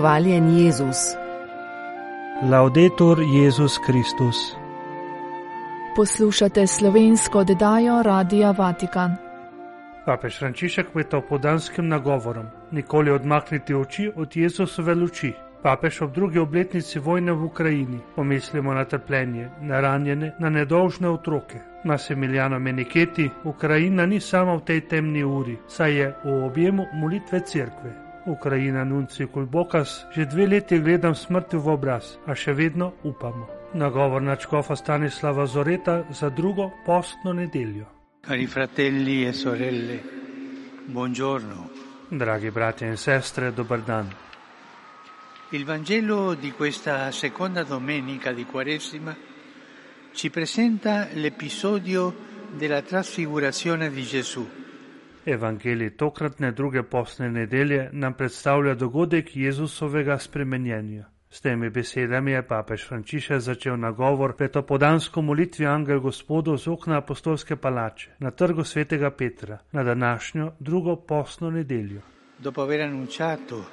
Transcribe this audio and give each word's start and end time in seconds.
Hvaljen 0.00 0.58
Jezus. 0.58 0.96
Laudetur 2.50 3.18
Jezus 3.20 3.78
Kristus. 3.86 4.56
Poslušate 5.96 6.66
slovensko 6.66 7.38
oddajo 7.38 8.02
Radia 8.02 8.50
Vatikan. 8.50 9.16
Papež 10.06 10.38
Frančišek 10.38 10.94
v 10.94 11.04
topodanskem 11.04 11.88
nagovorom: 11.88 12.46
Nikoli 12.72 13.10
odmakniti 13.10 13.74
oči 13.74 14.10
od 14.16 14.36
Jezusove 14.36 14.94
luči. 14.94 15.32
Papež 15.62 16.02
ob 16.02 16.14
drugi 16.14 16.38
obletnici 16.38 16.98
vojne 16.98 17.32
v 17.32 17.44
Ukrajini 17.44 18.00
pomislimo 18.16 18.74
na 18.74 18.84
trpljenje, 18.84 19.50
na 19.60 19.80
ranjene, 19.80 20.32
na 20.38 20.50
nedolžne 20.50 21.08
otroke. 21.08 21.60
Masimiljano 21.84 22.58
Meniketi, 22.58 23.30
Ukrajina 23.44 24.06
ni 24.06 24.20
sama 24.20 24.56
v 24.56 24.64
tej 24.64 24.80
temni 24.80 25.24
uri, 25.24 25.58
saj 25.68 25.92
je 25.92 26.14
v 26.24 26.44
objemu 26.44 26.86
molitve 26.92 27.40
cerkve. 27.40 28.09
Ukrajina 28.26 28.84
Nunci 28.84 29.26
Kulbokas, 29.26 30.06
že 30.12 30.26
dve 30.26 30.46
leti 30.46 30.78
gledam 30.78 31.14
smrti 31.14 31.56
v 31.56 31.66
obraz, 31.68 32.18
a 32.26 32.34
še 32.34 32.52
vedno 32.52 32.92
upamo. 33.02 33.46
Nagovor 33.74 34.22
načkofa 34.22 34.76
Stanislava 34.76 35.46
Zoreta 35.46 36.04
za 36.10 36.28
drugo 36.28 36.70
postno 36.84 37.32
nedeljo. 37.32 37.86
Cari 38.20 38.46
fratelli 38.46 39.26
e 39.26 39.32
sorelle, 39.32 39.98
buongiorno. 40.86 41.70
Dragi 42.10 42.50
bratje 42.50 42.88
in 42.88 42.96
sestre, 42.96 43.52
dober 43.52 43.80
dan. 43.80 44.10
Il 45.50 45.64
Vangelo 45.64 46.34
di 46.34 46.52
questa 46.52 47.10
seconda 47.10 47.62
domenica 47.64 48.32
di 48.32 48.44
Quaresima 48.44 49.16
ci 50.12 50.30
presenta 50.30 51.08
l'episodio 51.12 52.14
della 52.52 52.82
trasfigurazione 52.82 53.90
di 53.90 54.02
Gesù. 54.02 54.46
Evangelij 55.26 55.96
tokratne 55.96 56.52
druge 56.52 56.82
postne 56.82 57.30
nedelje 57.30 57.88
nam 57.92 58.14
predstavlja 58.14 58.74
dogodek 58.74 59.36
Jezusovega 59.36 60.18
spremenjenja. 60.18 61.04
S 61.30 61.40
temi 61.40 61.70
besedami 61.70 62.30
je 62.30 62.42
papež 62.42 62.86
Frančišek 62.88 63.40
začel 63.40 63.76
nagovor 63.76 64.36
pred 64.36 64.56
opodansko 64.56 65.22
molitvi 65.22 65.66
Angel 65.66 66.00
Gospodov 66.00 66.56
z 66.58 66.68
okna 66.68 66.98
apostolske 66.98 67.56
palače 67.56 68.10
na 68.18 68.30
trgu 68.30 68.64
svetega 68.64 69.10
Petra 69.10 69.58
na 69.72 69.82
današnjo 69.82 70.52
drugo 70.58 70.96
postno 70.96 71.50
nedeljo. 71.50 72.00
Dopo 72.38 72.62
aver 72.62 72.80
annunciato 72.82 73.64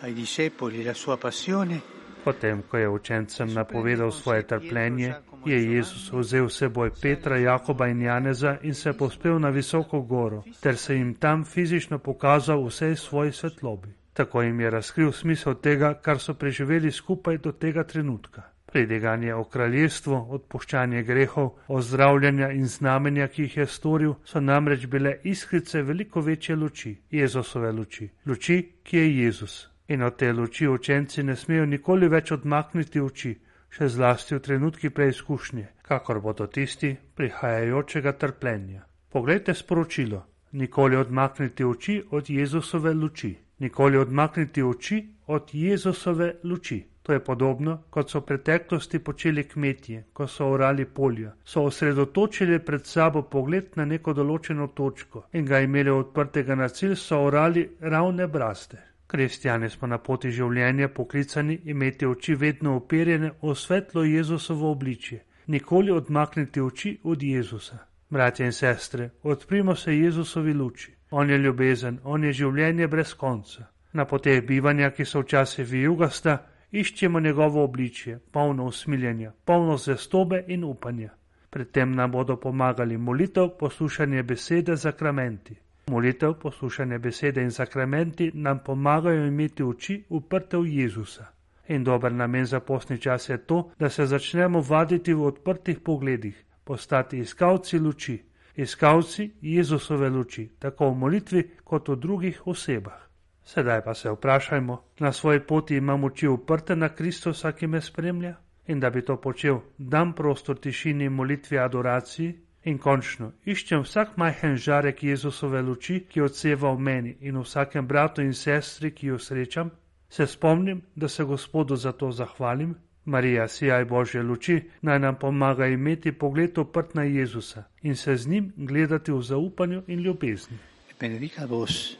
ai 0.00 0.14
discepoli 0.14 0.84
la 0.84 0.94
sua 0.94 1.16
passione, 1.16 1.80
Potem, 2.24 2.62
ko 2.68 2.76
je 2.76 2.88
učencem 2.88 3.52
napovedal 3.52 4.10
svoje 4.10 4.46
trpljenje, 4.46 5.14
je 5.46 5.74
Jezus 5.74 6.12
vzel 6.12 6.48
seboj 6.48 6.90
Petra, 7.02 7.38
Jakoba 7.38 7.86
in 7.88 8.02
Janeza 8.02 8.56
in 8.62 8.74
se 8.74 8.92
pospel 8.92 9.38
na 9.38 9.48
visoko 9.48 10.00
goro, 10.00 10.42
ter 10.60 10.76
se 10.76 10.96
jim 10.96 11.14
tam 11.14 11.44
fizično 11.44 11.98
pokazal 11.98 12.66
vsej 12.66 12.96
svoji 12.96 13.32
svetlobi. 13.32 13.88
Tako 14.12 14.42
jim 14.42 14.60
je 14.60 14.70
razkril 14.70 15.12
smisel 15.12 15.54
tega, 15.54 15.94
kar 15.94 16.18
so 16.18 16.34
preživeli 16.34 16.92
skupaj 16.92 17.38
do 17.38 17.52
tega 17.52 17.84
trenutka. 17.84 18.42
Pridiganje 18.66 19.34
o 19.34 19.44
kraljestvu, 19.44 20.26
odpuščanje 20.30 21.02
grehov, 21.02 21.50
ozdravljanja 21.68 22.50
in 22.50 22.66
znamenja, 22.66 23.28
ki 23.28 23.42
jih 23.42 23.56
je 23.56 23.66
storil, 23.66 24.14
so 24.24 24.40
namreč 24.40 24.86
bile 24.86 25.16
iskrice 25.24 25.82
veliko 25.82 26.20
večje 26.20 26.56
luči, 26.56 26.96
Jezusove 27.10 27.72
luči, 27.72 28.08
luči, 28.26 28.58
ki 28.82 28.96
je 28.96 29.16
Jezus. 29.18 29.68
In 29.88 30.02
od 30.02 30.16
te 30.16 30.32
luči 30.32 30.68
učenci 30.68 31.22
ne 31.22 31.36
smejo 31.36 31.66
nikoli 31.66 32.08
več 32.08 32.32
odmakniti 32.32 33.00
oči, 33.00 33.34
še 33.74 33.88
zlasti 33.90 34.36
v 34.36 34.40
trenutki 34.40 34.90
preizkušnje, 34.90 35.66
kakor 35.82 36.20
bodo 36.22 36.46
tisti 36.46 36.92
prihajajočega 37.16 38.12
trpljenja. 38.12 38.84
Poglejte 39.10 39.54
sporočilo: 39.54 40.20
nikoli 40.52 40.96
odmakniti 40.96 41.64
oči 41.64 42.02
od 42.10 42.30
Jezusove 42.30 42.94
luči, 42.94 43.34
nikoli 43.58 43.98
odmakniti 43.98 44.62
oči 44.62 45.00
od 45.26 45.54
Jezusove 45.54 46.34
luči. 46.44 46.84
To 47.04 47.12
je 47.12 47.20
podobno, 47.20 47.82
kot 47.90 48.10
so 48.10 48.20
v 48.20 48.26
preteklosti 48.30 48.98
počeli 48.98 49.42
kmetje, 49.44 50.04
ko 50.12 50.26
so 50.26 50.46
orali 50.48 50.86
polja, 50.86 51.34
so 51.44 51.66
osredotočili 51.68 52.58
pred 52.58 52.86
sabo 52.86 53.22
pogled 53.22 53.76
na 53.76 53.84
neko 53.84 54.14
določeno 54.16 54.70
točko 54.72 55.26
in 55.32 55.44
ga 55.44 55.60
imeli 55.60 55.90
odprtega 55.90 56.54
na 56.54 56.68
cilj, 56.68 56.96
so 56.96 57.20
orali 57.26 57.68
ravne 57.80 58.26
braste. 58.26 58.93
Kristjani 59.06 59.70
smo 59.70 59.88
na 59.88 59.98
poti 59.98 60.30
življenja 60.30 60.88
poklicani 60.88 61.58
imeti 61.64 62.06
oči 62.06 62.34
vedno 62.34 62.76
operjene 62.76 63.32
v 63.42 63.54
svetlo 63.54 64.04
Jezusovo 64.04 64.70
obličje, 64.70 65.24
nikoli 65.46 65.90
odmakniti 65.92 66.60
oči 66.60 66.98
od 67.04 67.22
Jezusa. 67.22 67.78
Bratje 68.10 68.46
in 68.46 68.52
sestre, 68.52 69.10
odprimo 69.22 69.74
se 69.74 69.98
Jezusovi 69.98 70.54
luči. 70.54 70.94
On 71.10 71.30
je 71.30 71.38
ljubezen, 71.38 71.98
on 72.04 72.24
je 72.24 72.32
življenje 72.32 72.88
brez 72.88 73.14
konca. 73.14 73.66
Na 73.92 74.04
poteh 74.04 74.42
bivanja, 74.46 74.90
ki 74.90 75.04
so 75.04 75.20
včasih 75.20 75.66
vijugasta, 75.68 76.38
iščemo 76.70 77.20
njegovo 77.20 77.64
obličje, 77.64 78.18
polno 78.32 78.64
usmiljenja, 78.64 79.32
polno 79.44 79.76
zvestobe 79.76 80.44
in 80.48 80.64
upanja. 80.64 81.10
Pri 81.50 81.64
tem 81.64 81.92
nam 81.94 82.10
bodo 82.10 82.36
pomagali 82.36 82.98
molitev, 82.98 83.52
poslušanje 83.58 84.22
besede, 84.22 84.76
zakramenti. 84.76 85.54
Molitev, 85.90 86.34
poslušanje 86.34 86.98
besede 86.98 87.42
in 87.42 87.50
sakramenti 87.50 88.30
nam 88.34 88.58
pomagajo 88.64 89.26
imeti 89.26 89.62
oči 89.62 90.04
uprte 90.08 90.56
v 90.56 90.66
Jezusa. 90.66 91.26
In 91.68 91.84
dober 91.84 92.12
namen 92.12 92.46
za 92.46 92.60
postni 92.60 92.98
čas 92.98 93.28
je 93.28 93.38
to, 93.38 93.70
da 93.78 93.88
se 93.88 94.06
začnemo 94.06 94.60
vaditi 94.60 95.14
v 95.14 95.22
odprtih 95.22 95.80
pogledih, 95.80 96.44
postati 96.64 97.18
iskalci 97.18 97.78
luči, 97.78 98.22
iskalci 98.56 99.30
Jezusove 99.40 100.08
luči, 100.10 100.48
tako 100.58 100.90
v 100.90 100.98
molitvi 100.98 101.42
kot 101.64 101.88
v 101.88 101.96
drugih 101.96 102.46
osebah. 102.46 103.00
Sedaj 103.44 103.84
pa 103.84 103.94
se 103.94 104.10
vprašajmo, 104.10 104.82
na 104.98 105.12
svoji 105.12 105.40
poti 105.40 105.76
imam 105.76 106.04
oči 106.04 106.28
uprte 106.28 106.76
na 106.76 106.88
Kristusa, 106.88 107.52
ki 107.52 107.66
me 107.66 107.80
spremlja? 107.80 108.34
In 108.66 108.80
da 108.80 108.90
bi 108.90 109.02
to 109.04 109.16
počel, 109.20 109.60
dam 109.78 110.12
prostor 110.14 110.56
tišini, 110.56 111.08
molitvi, 111.08 111.58
adoraciji, 111.58 112.38
In 112.64 112.78
končno, 112.78 113.32
iščem 113.44 113.82
vsak 113.84 114.16
majhen 114.16 114.56
žarek 114.56 115.02
Jezusove 115.04 115.60
luči, 115.62 115.98
ki 116.08 116.22
odseva 116.24 116.70
v 116.72 116.80
meni 116.80 117.16
in 117.20 117.36
v 117.36 117.42
vsakem 117.44 117.86
bratu 117.86 118.24
in 118.24 118.32
sestri, 118.32 118.90
ki 118.90 119.12
jo 119.12 119.18
srečam, 119.18 119.70
se 120.08 120.26
spomnim, 120.26 120.80
da 120.96 121.08
se 121.08 121.24
Gospodu 121.24 121.76
za 121.76 121.92
to 121.92 122.10
zahvalim. 122.12 122.74
Marija, 123.04 123.48
sijaj 123.48 123.84
Božje 123.84 124.22
luči, 124.22 124.62
naj 124.82 124.98
nam 124.98 125.18
pomaga 125.20 125.66
imeti 125.66 126.12
pogled 126.12 126.58
oprt 126.58 126.94
na 126.94 127.02
Jezusa 127.02 127.64
in 127.82 127.96
se 127.96 128.16
z 128.16 128.28
njim 128.28 128.52
gledati 128.56 129.12
v 129.12 129.20
zaupanju 129.22 129.82
in 129.86 130.00
ljubezni. 130.00 130.58
Benedica 131.00 131.44
vos, 131.46 131.98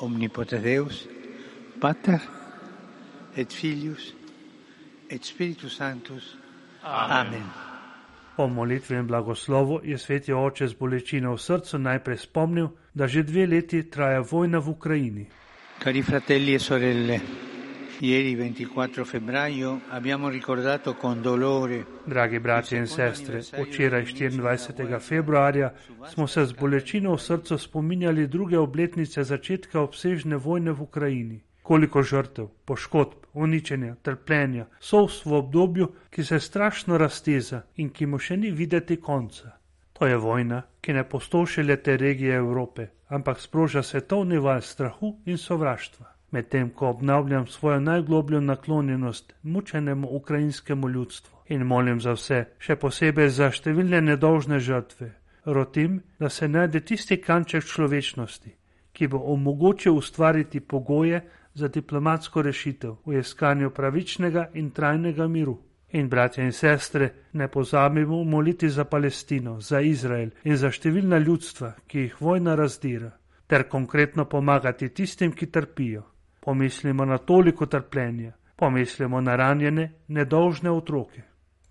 omnipotens 0.00 0.62
Deus, 0.62 1.04
Pater 1.80 2.20
et 3.36 3.52
Filius 3.52 4.14
et 5.10 5.24
Spiritus 5.24 5.76
Sanctus. 5.76 6.36
Amen. 6.82 7.26
Amen. 7.26 7.67
Po 8.38 8.46
molitvi 8.46 8.96
in 8.96 9.06
blagoslovu 9.06 9.80
je 9.82 9.98
sveti 9.98 10.32
oče 10.32 10.68
z 10.68 10.74
bolečino 10.78 11.32
v 11.34 11.40
srcu 11.42 11.78
najprej 11.78 12.18
spomnil, 12.22 12.68
da 12.94 13.08
že 13.10 13.24
dve 13.26 13.46
leti 13.46 13.82
traja 13.90 14.20
vojna 14.22 14.60
v 14.62 14.68
Ukrajini. 14.68 15.24
Cari 15.82 16.02
fratelli 16.02 16.54
e 16.54 16.58
sorelle, 16.58 17.20
ieri 17.98 18.36
24 18.36 19.04
febbraio 19.04 19.80
abbiamo 19.90 20.28
ricordato 20.28 20.94
con 20.94 21.20
dolore. 21.22 21.84
Dragi 22.06 22.38
bratje 22.38 22.78
in 22.78 22.86
sestre, 22.86 23.42
včeraj 23.42 24.06
24. 24.06 25.00
februarja 25.00 25.74
smo 26.06 26.26
se 26.26 26.46
z 26.46 26.52
bolečino 26.52 27.16
v 27.16 27.20
srcu 27.20 27.58
spominjali 27.58 28.28
druge 28.28 28.58
obletnice 28.58 29.24
začetka 29.24 29.80
obsežne 29.82 30.36
vojne 30.36 30.70
v 30.70 30.82
Ukrajini. 30.82 31.42
Koliko 31.62 32.02
žrtev, 32.02 32.46
poškodb, 32.64 33.27
uničenja, 33.38 33.94
trpljenja 34.02 34.66
so 34.80 35.06
v 35.24 35.32
obdobju, 35.38 35.92
ki 36.10 36.24
se 36.24 36.40
strašno 36.40 36.98
razteza 36.98 37.62
in 37.76 37.90
ki 37.90 38.06
mu 38.06 38.18
še 38.18 38.36
ni 38.36 38.50
videti 38.50 38.96
konca. 38.96 39.54
To 39.98 40.06
je 40.06 40.16
vojna, 40.16 40.62
ki 40.80 40.92
ne 40.92 41.04
postošilja 41.08 41.76
te 41.76 41.96
regije 41.96 42.36
Evrope, 42.36 42.86
ampak 43.08 43.40
sproža 43.40 43.82
svetovni 43.82 44.38
val 44.38 44.60
strahu 44.60 45.16
in 45.26 45.38
sovraštva. 45.38 46.06
Medtem 46.30 46.70
ko 46.70 46.88
obnavljam 46.88 47.46
svojo 47.46 47.80
najglobljo 47.80 48.40
naklonjenost 48.40 49.34
mučenemu 49.42 50.08
ukrajinskemu 50.10 50.88
ljudstvu 50.88 51.38
in 51.48 51.62
molim 51.62 52.00
za 52.00 52.12
vse, 52.12 52.44
še 52.58 52.76
posebej 52.76 53.28
za 53.28 53.48
številne 53.50 54.00
nedolžne 54.00 54.58
žrtve, 54.60 55.08
rotim, 55.44 56.02
da 56.18 56.28
se 56.28 56.48
najde 56.48 56.80
tisti 56.80 57.16
kanček 57.16 57.64
človečnosti, 57.64 58.52
ki 58.92 59.08
bo 59.08 59.18
omogočil 59.32 59.96
ustvariti 59.96 60.60
pogoje 60.60 61.22
za 61.58 61.68
diplomatsko 61.68 62.42
rešitev 62.42 62.96
v 63.06 63.18
iskanju 63.18 63.70
pravičnega 63.70 64.50
in 64.54 64.70
trajnega 64.70 65.26
miru. 65.28 65.58
In 65.90 66.08
bratje 66.08 66.44
in 66.44 66.52
sestre, 66.52 67.12
ne 67.32 67.48
pozabimo 67.48 68.24
moliti 68.24 68.68
za 68.68 68.84
Palestino, 68.84 69.60
za 69.60 69.80
Izrael 69.80 70.30
in 70.44 70.56
za 70.56 70.70
številna 70.70 71.18
ljudstva, 71.18 71.72
ki 71.86 71.98
jih 72.00 72.18
vojna 72.20 72.54
razdira, 72.54 73.08
ter 73.46 73.64
konkretno 73.68 74.24
pomagati 74.24 74.88
tistim, 74.88 75.32
ki 75.32 75.46
trpijo. 75.46 76.02
Pomislimo 76.40 77.04
na 77.04 77.18
toliko 77.18 77.66
trpljenja, 77.66 78.32
pomislimo 78.56 79.20
na 79.20 79.36
ranjene, 79.36 79.88
nedolžne 80.08 80.70
otroke. 80.70 81.22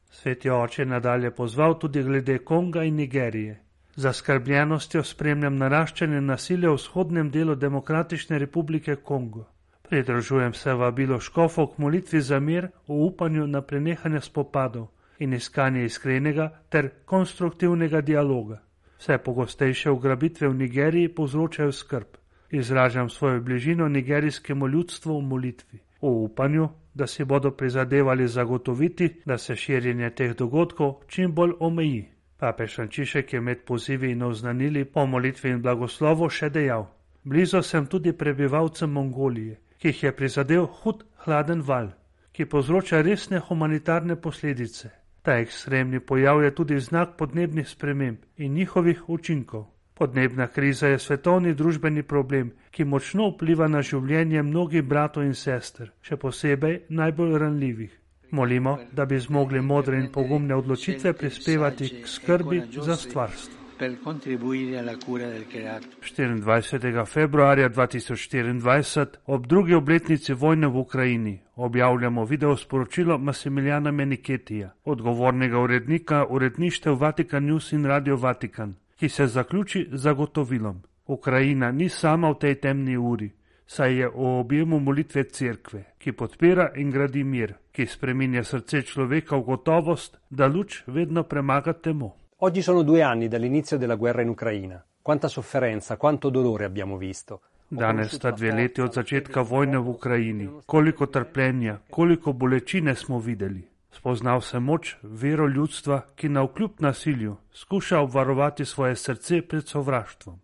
Sveti 0.10 0.50
oče 0.50 0.86
nadalje 0.86 1.32
pozval 1.32 1.78
tudi 1.80 2.04
glede 2.04 2.38
Konga 2.38 2.84
in 2.84 2.96
Nigerije. 2.96 3.62
Za 3.96 4.14
skrbljenostjo 4.14 5.04
spremljam 5.04 5.58
naraščanje 5.58 6.22
nasilja 6.22 6.70
v 6.70 6.82
vzhodnem 6.82 7.30
delu 7.32 7.56
Demokratične 7.56 8.38
republike 8.40 8.96
Kongo. 8.96 9.46
Pridružujem 9.90 10.54
se 10.54 10.74
vabilo 10.74 11.20
škofov 11.20 11.68
k 11.68 11.78
molitvi 11.78 12.22
za 12.22 12.40
mir 12.40 12.68
v 12.88 12.94
upanju 13.08 13.48
na 13.48 13.62
prenehanje 13.62 14.22
spopadov 14.22 14.88
in 15.20 15.34
iskanje 15.34 15.86
iskrenega 15.86 16.50
ter 16.70 16.90
konstruktivnega 17.06 18.02
dialoga. 18.02 18.62
Vse 19.00 19.18
pogostejše 19.18 19.92
ugrabitve 19.92 20.48
v 20.48 20.54
Nigeriji 20.54 21.14
povzročajo 21.16 21.72
skrb. 21.72 22.08
Izražam 22.52 23.10
svojo 23.10 23.42
bližino 23.42 23.88
nigerijskemu 23.88 24.68
ljudstvu 24.68 25.20
v 25.20 25.24
molitvi, 25.24 25.80
v 26.02 26.08
upanju, 26.08 26.70
da 26.94 27.08
si 27.08 27.24
bodo 27.24 27.52
prizadevali 27.52 28.28
zagotoviti, 28.28 29.22
da 29.26 29.38
se 29.38 29.56
širjenje 29.56 30.10
teh 30.10 30.36
dogodkov 30.36 30.96
čim 31.08 31.34
bolj 31.36 31.54
omeji. 31.60 32.10
Papež 32.38 32.76
Frančišek 32.76 33.34
je 33.34 33.42
med 33.42 33.64
pozivi 33.66 34.12
in 34.12 34.24
oznanili 34.24 34.86
po 34.86 35.06
molitvi 35.06 35.50
in 35.50 35.62
blagoslovu 35.62 36.30
še 36.30 36.50
dejal: 36.50 36.86
Blizu 37.24 37.62
sem 37.62 37.86
tudi 37.86 38.14
prebivalcem 38.14 38.92
Mongolije, 38.92 39.58
ki 39.78 39.88
jih 39.88 40.04
je 40.04 40.12
prizadel 40.12 40.66
hud 40.66 41.04
hladen 41.26 41.62
val, 41.62 41.90
ki 42.32 42.46
povzroča 42.46 43.02
resne 43.02 43.40
humanitarne 43.40 44.16
posledice. 44.16 44.90
Ta 45.22 45.38
ekstremni 45.44 46.00
pojav 46.00 46.44
je 46.44 46.56
tudi 46.56 46.80
znak 46.80 47.18
podnebnih 47.18 47.68
sprememb 47.68 48.18
in 48.38 48.54
njihovih 48.54 49.10
učinkov. 49.10 49.66
Podnebna 49.94 50.48
kriza 50.48 50.88
je 50.88 51.00
svetovni 51.00 51.54
družbeni 51.54 52.04
problem, 52.04 52.52
ki 52.72 52.86
močno 52.86 53.30
vpliva 53.30 53.68
na 53.68 53.82
življenje 53.82 54.44
mnogih 54.44 54.84
bratov 54.84 55.26
in 55.26 55.34
sester, 55.34 55.92
še 56.02 56.18
posebej 56.22 56.80
najbolj 56.90 57.38
ranljivih. 57.44 58.00
Molimo, 58.32 58.78
da 58.92 59.06
bi 59.06 59.20
zmogli 59.20 59.62
modre 59.62 60.00
in 60.00 60.12
pogumne 60.12 60.56
odločitve 60.56 61.14
prispevati 61.14 61.90
k 62.02 62.08
skrbi 62.08 62.64
za 62.82 62.96
stvarstvo 62.96 63.57
per 63.78 64.00
contribuire 64.02 64.80
alla 64.80 64.98
cura 64.98 65.28
del 65.28 65.48
creato. 65.48 65.88
24. 66.02 67.06
februarja 67.06 67.70
2024 67.70 69.20
ob 69.26 69.46
drugi 69.46 69.74
obletnici 69.74 70.34
vojne 70.34 70.68
v 70.68 70.78
Ukrajini 70.78 71.40
objavljamo 71.56 72.26
video 72.26 72.58
sporočilo 72.58 73.18
Massimiljana 73.18 73.92
Meniketija, 73.92 74.74
odgovornega 74.84 75.60
urednika 75.60 76.26
uredništev 76.30 76.96
Vatikan 76.96 77.46
News 77.46 77.72
in 77.72 77.86
Radio 77.86 78.18
Vatikan, 78.18 78.76
ki 78.96 79.10
se 79.10 79.28
zaključi 79.28 79.88
zagotovilom. 79.92 80.82
Ukrajina 81.06 81.72
ni 81.72 81.90
sama 81.90 82.30
v 82.30 82.40
tej 82.40 82.56
temni 82.56 82.98
uri, 82.98 83.32
saj 83.66 83.94
je 83.94 84.08
v 84.08 84.40
objemu 84.40 84.80
molitve 84.80 85.24
cerkve, 85.24 85.84
ki 85.98 86.12
podpira 86.12 86.72
in 86.76 86.92
gradi 86.92 87.24
mir, 87.24 87.54
ki 87.72 87.86
spreminja 87.86 88.44
srce 88.44 88.82
človeka 88.82 89.38
v 89.38 89.44
gotovost, 89.44 90.18
da 90.30 90.48
luč 90.48 90.84
vedno 90.88 91.24
premaga 91.24 91.74
temo. 91.74 92.16
Oggi 92.42 92.62
sono 92.62 92.84
due 92.84 93.02
anni 93.02 93.28
dall'inizio 93.28 93.80
della 93.80 93.96
guerra 93.96 94.22
in 94.22 94.30
Ucraina. 94.30 94.86
Quanta 95.02 95.28
sofferenza, 95.28 95.98
quanto 95.98 96.30
dolore 96.30 96.66
abbiamo 96.66 96.96
visto. 96.96 97.42
Danes 97.68 98.14
sta 98.14 98.30
dve 98.30 98.52
leti 98.52 98.80
od 98.80 98.94
začetka 98.94 99.42
vojne 99.42 99.78
v 99.78 99.88
Ukrajini. 99.88 100.50
Koliko 100.66 101.08
trpljenja, 101.08 101.82
koliko 101.90 102.34
bolečine 102.34 102.94
smo 102.96 103.18
videli. 103.18 103.68
Spoznal 103.90 104.42
sem 104.42 104.64
moč 104.64 104.98
vero 105.02 105.48
ljudstva, 105.48 106.04
ki 106.16 106.30
na 106.30 106.44
vkljub 106.44 106.78
nasilju 106.80 107.36
skuša 107.52 108.00
obvarovati 108.00 108.66
svoje 108.66 108.96
srce 108.96 109.42
pred 109.42 109.66
sovraštvom. 109.68 110.40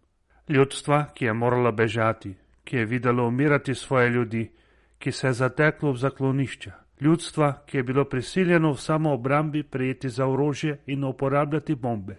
Ljudstva, 0.49 1.05
ki 1.13 1.25
je 1.25 1.33
moralo 1.33 1.71
bežati, 1.71 2.33
ki 2.63 2.75
je 2.75 2.85
videlo 2.85 3.27
umirati 3.27 3.75
svoje 3.75 4.09
ljudi, 4.09 4.49
ki 4.97 5.11
se 5.11 5.27
je 5.27 5.33
zateklo 5.33 5.91
v 5.91 5.97
zaklonišča 5.97 6.82
ljudstva, 7.03 7.53
ki 7.65 7.77
je 7.77 7.83
bilo 7.83 8.05
prisiljeno 8.05 8.71
v 8.71 8.77
samoobrambi 8.77 9.63
prijeti 9.63 10.09
za 10.09 10.27
orožje 10.27 10.77
in 10.85 11.03
uporabljati 11.03 11.75
bombe. 11.75 12.15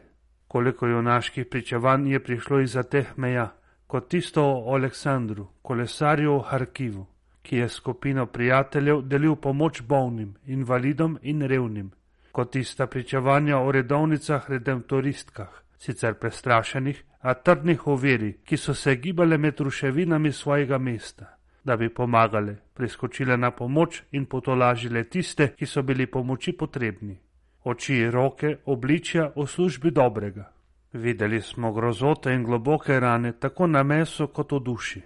Koliko 0.48 0.86
junaških 0.86 1.46
pričevanj 1.46 2.12
je 2.12 2.20
prišlo 2.24 2.60
iza 2.60 2.82
teh 2.82 3.18
meja, 3.18 3.48
kot 3.86 4.08
tisto 4.08 4.44
o 4.44 4.74
Aleksandru, 4.74 5.46
kolesarju 5.62 6.36
v 6.38 6.42
Harkivu, 6.50 7.06
ki 7.42 7.56
je 7.56 7.68
skupino 7.68 8.26
prijateljev 8.26 9.02
delil 9.02 9.36
pomoč 9.36 9.82
bolnim, 9.82 10.34
invalidom 10.46 11.18
in 11.22 11.42
revnim, 11.42 11.90
kot 12.32 12.52
tista 12.52 12.86
pričevanja 12.86 13.58
o 13.58 13.72
redovnicah 13.72 14.50
redemptoristkah, 14.50 15.62
sicer 15.78 16.14
prestrašenih, 16.14 17.04
a 17.20 17.34
trdnih 17.34 17.86
v 17.86 17.96
veri, 17.96 18.32
ki 18.44 18.56
so 18.56 18.74
se 18.74 18.96
gibale 18.96 19.38
med 19.38 19.60
ruševinami 19.60 20.32
svojega 20.32 20.78
mesta 20.78 21.33
da 21.64 21.76
bi 21.76 21.88
pomagale, 21.88 22.56
priskočile 22.74 23.36
na 23.36 23.50
pomoč 23.50 24.02
in 24.12 24.26
potolažile 24.26 25.04
tiste, 25.04 25.54
ki 25.56 25.66
so 25.66 25.82
bili 25.82 26.06
pomoči 26.06 26.52
potrebni. 26.52 27.16
Oči, 27.64 28.10
roke, 28.10 28.56
obličja 28.66 29.32
v 29.36 29.46
službi 29.46 29.90
dobrega. 29.90 30.52
Videli 30.92 31.40
smo 31.40 31.72
grozote 31.72 32.34
in 32.34 32.44
globoke 32.44 33.00
rane, 33.00 33.32
tako 33.32 33.66
na 33.66 33.82
meso 33.82 34.26
kot 34.26 34.52
v 34.52 34.60
duši. 34.60 35.02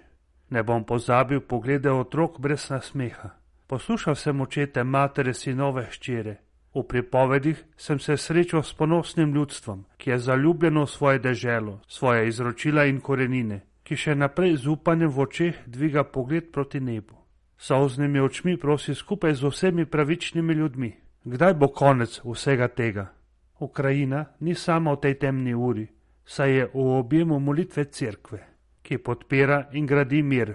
Ne 0.49 0.63
bom 0.63 0.83
pozabil 0.83 1.39
poglede 1.39 1.91
otrok 1.91 2.39
brez 2.39 2.69
nasmeha. 2.69 3.29
Poslušal 3.67 4.15
sem 4.15 4.41
očete, 4.41 4.83
matere, 4.83 5.33
sinove, 5.33 5.87
ščire. 5.91 6.35
V 6.75 6.83
pripovedih 6.83 7.63
sem 7.77 7.99
se 7.99 8.17
srečal 8.17 8.63
s 8.63 8.73
ponosnim 8.73 9.33
ljudstvom, 9.33 9.85
ki 9.97 10.09
je 10.09 10.19
zaljubljeno 10.19 10.85
v 10.85 10.89
svoje 10.89 11.19
deželo, 11.19 11.79
svoje 11.87 12.27
izročila 12.27 12.85
in 12.85 12.99
korenine, 13.01 13.61
ki 13.89 13.97
še 13.97 14.13
naprej 14.13 14.51
z 14.61 14.69
upanjem 14.69 15.09
v 15.09 15.21
očeh 15.25 15.55
dviga 15.65 16.03
pogled 16.05 16.51
proti 16.53 16.77
nebu. 16.77 17.15
Solznimi 17.57 18.21
očmi 18.21 18.53
prosi 18.61 18.93
skupaj 18.93 19.33
z 19.33 19.49
vsemi 19.49 19.85
pravičnimi 19.89 20.53
ljudmi. 20.53 20.91
Kdaj 21.25 21.53
bo 21.57 21.71
konec 21.73 22.19
vsega 22.21 22.67
tega? 22.69 23.07
Ukrajina 23.59 24.37
ni 24.45 24.53
sama 24.53 24.93
v 24.93 25.01
tej 25.01 25.15
temni 25.25 25.57
uri, 25.57 25.87
saj 26.21 26.49
je 26.53 26.69
v 26.69 26.85
objemu 27.01 27.41
molitve 27.41 27.89
cerkve, 27.89 28.39
ki 28.85 29.01
podpira 29.01 29.73
in 29.73 29.89
gradi 29.89 30.21
mir, 30.21 30.53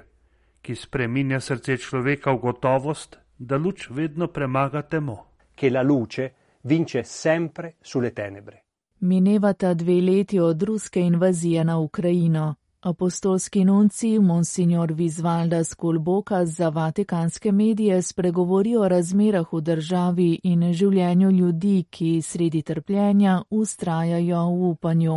ki 0.63 0.79
spreminja 0.79 1.43
srce 1.43 1.75
človeka 1.83 2.31
v 2.31 2.39
gotovost, 2.39 3.19
da 3.35 3.59
luč 3.59 3.91
vedno 3.91 4.31
premaga 4.31 4.87
temo. 4.87 5.35
Che 5.59 5.71
la 5.71 5.83
luce 5.83 6.35
vince 6.63 7.03
sempre 7.03 7.75
sulle 7.83 8.13
tenebre. 8.13 8.63
Minevata 9.03 9.75
dve 9.75 10.01
leti 10.01 10.39
od 10.39 10.63
ruske 10.63 11.01
invazije 11.01 11.65
na 11.65 11.79
Ukrajino. 11.79 12.55
Apostolski 12.85 13.65
nunci 13.65 14.19
Monsignor 14.19 14.93
Vizvalda 14.93 15.65
Skulboka 15.65 16.47
za 16.47 16.69
vatikanske 16.69 17.53
medije 17.53 18.03
spregovori 18.03 18.77
o 18.77 18.89
razmerah 18.89 19.53
v 19.53 19.61
državi 19.61 20.41
in 20.43 20.73
življenju 20.73 21.31
ljudi, 21.31 21.85
ki 21.91 22.23
sredi 22.23 22.63
trpljenja 22.63 23.43
ustrajajo 23.51 24.43
v 24.51 24.69
upanju. 24.69 25.17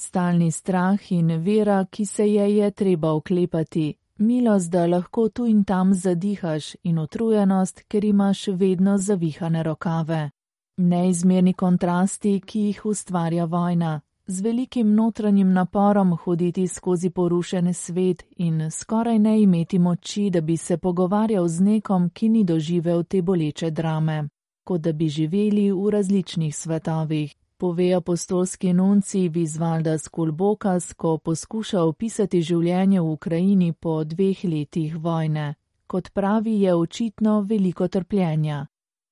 Stalni 0.00 0.50
strah 0.50 1.12
in 1.12 1.28
vera, 1.42 1.84
ki 1.90 2.06
se 2.06 2.28
je 2.28 2.56
je 2.56 2.70
treba 2.70 3.12
oklepati, 3.12 3.94
milost, 4.18 4.70
da 4.70 4.86
lahko 4.86 5.28
tu 5.28 5.46
in 5.46 5.64
tam 5.64 5.94
zadihaš 5.94 6.76
in 6.82 6.98
utrujenost, 6.98 7.84
ker 7.88 8.04
imaš 8.04 8.48
vedno 8.48 8.96
zavihane 8.98 9.62
rokave. 9.62 10.30
Neizmerni 10.76 11.52
kontrasti, 11.52 12.40
ki 12.40 12.60
jih 12.60 12.86
ustvarja 12.86 13.44
vojna, 13.44 14.00
z 14.26 14.40
velikim 14.40 14.94
notranjim 14.94 15.52
naporom 15.52 16.16
hoditi 16.16 16.68
skozi 16.68 17.10
porušen 17.10 17.74
svet 17.74 18.24
in 18.36 18.70
skoraj 18.70 19.18
ne 19.18 19.42
imeti 19.42 19.78
moči, 19.78 20.30
da 20.30 20.40
bi 20.40 20.56
se 20.56 20.76
pogovarjal 20.76 21.48
z 21.48 21.60
nekom, 21.60 22.10
ki 22.10 22.28
ni 22.28 22.44
doživel 22.44 23.04
te 23.04 23.22
boleče 23.22 23.70
drame, 23.70 24.28
kot 24.64 24.80
da 24.80 24.92
bi 24.92 25.08
živeli 25.08 25.72
v 25.72 25.90
različnih 25.90 26.56
svetovih. 26.56 27.34
Pove 27.56 27.94
apostolski 27.94 28.72
nunci 28.72 29.28
Vizvalda 29.28 29.98
Skulbokas, 29.98 30.92
ko 30.92 31.18
poskuša 31.18 31.82
opisati 31.82 32.42
življenje 32.42 33.00
v 33.00 33.10
Ukrajini 33.10 33.72
po 33.72 34.04
dveh 34.04 34.44
letih 34.44 34.96
vojne. 34.96 35.54
Kot 35.86 36.10
pravi, 36.12 36.60
je 36.60 36.74
očitno 36.74 37.40
veliko 37.40 37.88
trpljenja. 37.88 38.66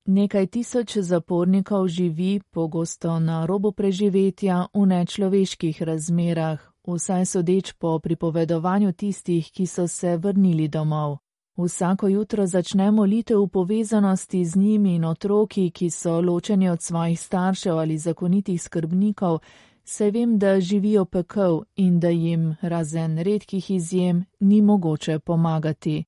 Nekaj 0.07 0.47
tisoč 0.47 0.97
zapornikov 0.99 1.89
živi 1.89 2.41
pogosto 2.51 3.19
na 3.19 3.47
robu 3.47 3.73
preživetja 3.73 4.67
v 4.75 4.87
nečloveških 4.87 5.83
razmerah, 5.83 6.59
vsaj 6.87 7.27
sodeč 7.27 7.73
po 7.79 7.99
pripovedovanju 7.99 8.93
tistih, 8.93 9.51
ki 9.51 9.67
so 9.67 9.87
se 9.89 10.17
vrnili 10.17 10.69
domov. 10.69 11.19
Vsako 11.57 12.09
jutro 12.09 12.47
začne 12.47 12.91
molitev 12.91 13.43
v 13.43 13.49
povezanosti 13.49 14.45
z 14.45 14.57
njimi 14.57 14.95
in 14.95 15.05
otroki, 15.05 15.71
ki 15.71 15.91
so 15.91 16.21
ločeni 16.21 16.69
od 16.69 16.83
svojih 16.83 17.21
staršev 17.21 17.79
ali 17.79 17.99
zakonitih 17.99 18.63
skrbnikov, 18.63 19.39
se 19.85 20.11
vem, 20.11 20.39
da 20.39 20.61
živijo 20.61 21.05
pekel 21.05 21.63
in 21.77 22.01
da 22.01 22.09
jim, 22.09 22.57
razen 22.63 23.19
redkih 23.19 23.71
izjem, 23.71 24.25
ni 24.41 24.63
mogoče 24.63 25.19
pomagati. 25.19 26.05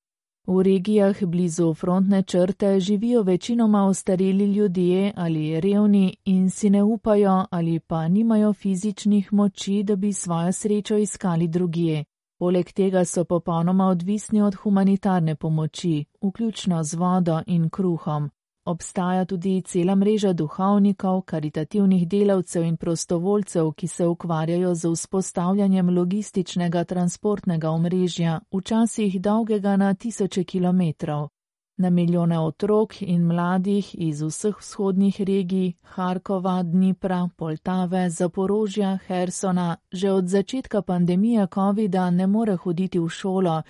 V 0.47 0.63
regijah 0.63 1.25
blizu 1.25 1.75
frontne 1.75 2.23
črte 2.23 2.81
živijo 2.81 3.23
večinoma 3.23 3.85
ostareli 3.85 4.45
ljudje 4.45 5.13
ali 5.17 5.61
revni 5.61 6.17
in 6.25 6.51
si 6.51 6.71
ne 6.71 6.83
upajo 6.83 7.47
ali 7.51 7.81
pa 7.81 8.09
nimajo 8.09 8.53
fizičnih 8.53 9.33
moči, 9.33 9.83
da 9.83 9.97
bi 9.97 10.13
svojo 10.13 10.53
srečo 10.53 10.97
iskali 10.97 11.49
drugje. 11.49 12.05
Poleg 12.39 12.73
tega 12.73 13.05
so 13.05 13.25
popolnoma 13.25 13.87
odvisni 13.87 14.43
od 14.43 14.55
humanitarne 14.55 15.35
pomoči, 15.35 16.05
vključno 16.23 16.85
z 16.85 16.95
vodo 16.95 17.41
in 17.47 17.71
kruhom. 17.71 18.31
Obstaja 18.67 19.25
tudi 19.25 19.63
cela 19.63 19.95
mreža 19.95 20.33
duhovnikov, 20.33 21.23
karitativnih 21.23 22.09
delavcev 22.09 22.63
in 22.65 22.77
prostovoljcev, 22.77 23.73
ki 23.73 23.87
se 23.87 24.07
ukvarjajo 24.07 24.75
z 24.75 24.91
vzpostavljanjem 24.95 25.91
logističnega 25.91 26.85
transportnega 26.85 27.71
omrežja, 27.71 28.41
včasih 28.57 29.21
dolgega 29.21 29.77
na 29.77 29.95
tisoče 29.95 30.45
kilometrov. 30.45 31.29
Na 31.77 31.91
milijone 31.91 32.39
otrok 32.39 33.03
in 33.03 33.27
mladih 33.27 33.95
iz 33.95 34.23
vseh 34.23 34.57
vzhodnih 34.61 35.21
regij, 35.21 35.73
Harkova, 35.83 36.63
Dnipra, 36.63 37.29
Poltave, 37.37 38.11
Zaporožja, 38.11 38.99
Hersona, 39.07 39.77
že 39.93 40.11
od 40.13 40.29
začetka 40.29 40.83
pandemije 40.83 41.47
COVID-a 41.55 42.11
ne 42.11 42.27
more 42.27 42.57
hoditi 42.57 42.99
v 42.99 43.09
šolo, 43.09 43.63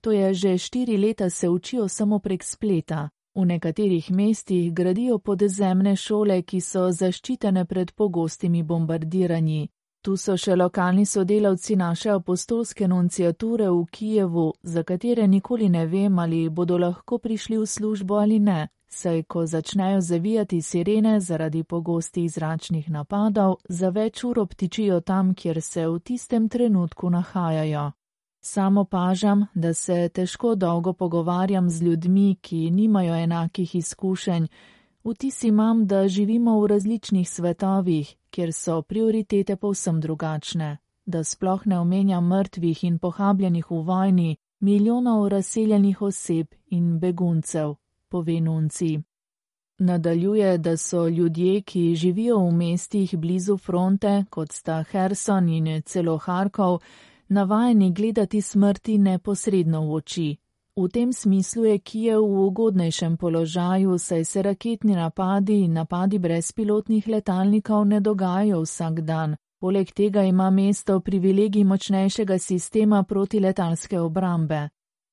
to 0.00 0.12
je 0.12 0.34
že 0.34 0.58
štiri 0.58 0.96
leta 0.96 1.30
se 1.30 1.48
učijo 1.48 1.88
samo 1.88 2.18
prek 2.18 2.42
spleta. 2.44 3.08
V 3.34 3.44
nekaterih 3.44 4.10
mestih 4.10 4.72
gradijo 4.74 5.18
podzemne 5.18 5.96
šole, 5.96 6.42
ki 6.42 6.60
so 6.60 6.90
zaščitene 6.90 7.64
pred 7.64 7.92
pogostimi 7.92 8.62
bombardiranji. 8.62 9.68
Tu 10.02 10.16
so 10.16 10.34
še 10.36 10.56
lokalni 10.56 11.06
sodelavci 11.06 11.76
naše 11.76 12.10
apostolske 12.10 12.88
nunciature 12.88 13.68
v 13.70 13.84
Kijevu, 13.90 14.52
za 14.62 14.82
katere 14.82 15.26
nikoli 15.28 15.68
ne 15.68 15.86
vem, 15.86 16.18
ali 16.18 16.48
bodo 16.48 16.78
lahko 16.78 17.18
prišli 17.18 17.58
v 17.58 17.66
službo 17.66 18.16
ali 18.16 18.38
ne, 18.38 18.68
saj 18.88 19.22
ko 19.22 19.46
začnejo 19.46 20.00
zavijati 20.00 20.62
sirene 20.62 21.20
zaradi 21.20 21.62
pogostih 21.64 22.32
zračnih 22.32 22.90
napadov, 22.90 23.56
za 23.68 23.88
več 23.88 24.24
ur 24.24 24.40
obtičijo 24.40 25.00
tam, 25.00 25.34
kjer 25.34 25.62
se 25.62 25.86
v 25.86 25.98
tistem 26.00 26.48
trenutku 26.48 27.10
nahajajo. 27.10 27.92
Samo 28.40 28.84
pažam, 28.84 29.46
da 29.54 29.74
se 29.74 30.08
težko 30.08 30.54
dolgo 30.54 30.92
pogovarjam 30.92 31.70
z 31.70 31.82
ljudmi, 31.82 32.36
ki 32.40 32.70
nimajo 32.70 33.14
enakih 33.14 33.74
izkušenj, 33.74 34.46
Vtis 35.04 35.44
imam, 35.44 35.86
da 35.86 36.08
živimo 36.08 36.60
v 36.60 36.66
različnih 36.66 37.30
svetovih, 37.30 38.16
kjer 38.30 38.52
so 38.52 38.82
prioritete 38.82 39.56
povsem 39.56 40.00
drugačne, 40.00 40.78
da 41.06 41.24
sploh 41.24 41.66
ne 41.66 41.78
omenjam 41.78 42.26
mrtvih 42.26 42.84
in 42.84 42.98
pohabljenih 42.98 43.70
v 43.70 43.74
vojni, 43.74 44.36
milijonov 44.60 45.28
razseljenih 45.28 46.02
oseb 46.02 46.46
in 46.66 46.98
beguncev, 46.98 47.74
pove 48.08 48.40
Nunci. 48.40 49.00
Nadaljuje, 49.78 50.58
da 50.58 50.76
so 50.76 51.08
ljudje, 51.08 51.62
ki 51.62 51.94
živijo 51.94 52.38
v 52.38 52.52
mestih 52.52 53.16
blizu 53.16 53.56
fronte, 53.56 54.24
kot 54.30 54.52
sta 54.52 54.84
Herson 54.90 55.48
in 55.48 55.82
celo 55.82 56.18
Harkov, 56.18 56.80
navajeni 57.30 57.92
gledati 57.92 58.40
smrti 58.40 58.98
neposredno 58.98 59.86
v 59.86 59.94
oči. 59.94 60.36
V 60.76 60.88
tem 60.88 61.12
smislu 61.12 61.64
je 61.64 61.78
Kijev 61.78 62.22
v 62.22 62.46
ugodnejšem 62.46 63.16
položaju, 63.16 63.98
saj 63.98 64.24
se 64.24 64.42
raketni 64.42 64.94
napadi 64.94 65.60
in 65.60 65.72
napadi 65.72 66.18
brezpilotnih 66.18 67.08
letalnikov 67.08 67.86
ne 67.86 68.00
dogajajo 68.00 68.60
vsak 68.60 69.00
dan. 69.00 69.36
Poleg 69.58 69.92
tega 69.92 70.22
ima 70.22 70.50
mesto 70.50 71.00
privilegij 71.00 71.64
močnejšega 71.64 72.38
sistema 72.38 73.02
protiletalske 73.02 74.00
obrambe. 74.00 74.68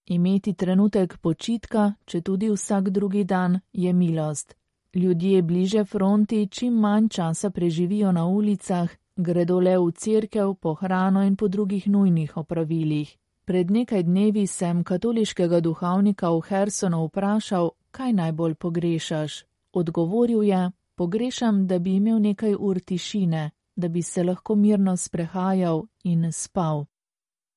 Imeti 0.05 0.53
trenutek 0.53 1.17
počitka, 1.17 1.93
če 2.05 2.21
tudi 2.21 2.49
vsak 2.49 2.89
drugi 2.89 3.23
dan, 3.23 3.59
je 3.73 3.93
milost. 3.93 4.55
Ljudje 4.93 5.41
bliže 5.41 5.83
fronti 5.83 6.47
čim 6.47 6.73
manj 6.73 7.09
časa 7.09 7.49
preživijo 7.49 8.11
na 8.11 8.25
ulicah, 8.25 8.89
gredo 9.17 9.59
le 9.59 9.77
v 9.77 9.91
cerkev 9.91 10.55
po 10.61 10.73
hrano 10.73 11.23
in 11.23 11.35
po 11.35 11.47
drugih 11.47 11.87
nujnih 11.87 12.37
opravilih. 12.37 13.17
Pred 13.45 13.71
nekaj 13.71 14.03
dnevi 14.03 14.47
sem 14.47 14.83
katoliškega 14.83 15.59
duhovnika 15.59 16.29
v 16.29 16.41
Hersonu 16.41 17.05
vprašal, 17.05 17.71
kaj 17.91 18.13
najbolj 18.13 18.55
pogrešaš. 18.55 19.43
Odgovoril 19.73 20.43
je: 20.43 20.71
Pogrešam, 20.95 21.67
da 21.67 21.79
bi 21.79 21.95
imel 21.95 22.21
nekaj 22.21 22.55
ur 22.59 22.79
tišine, 22.79 23.51
da 23.75 23.87
bi 23.87 24.01
se 24.01 24.23
lahko 24.23 24.55
mirno 24.55 24.97
sprehajal 24.97 25.85
in 26.03 26.31
spal. 26.31 26.85